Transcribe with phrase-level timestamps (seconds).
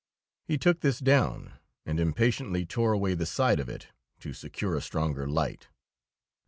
[0.47, 3.89] He took this down, and impatiently tore away the side of it
[4.21, 5.67] to secure a stronger light.